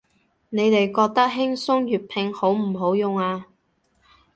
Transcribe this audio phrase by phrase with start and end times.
[0.49, 3.45] 你哋覺得輕鬆粵拼好唔好用啊